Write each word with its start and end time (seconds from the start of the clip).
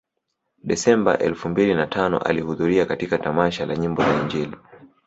Desemba 0.63 1.17
elfu 1.19 1.49
mbili 1.49 1.73
na 1.73 1.87
tano 1.87 2.19
alihudhuria 2.19 2.85
katika 2.85 3.17
tamasha 3.17 3.65
la 3.65 3.75
nyimbo 3.75 4.03
za 4.03 4.21
Injili 4.21 4.55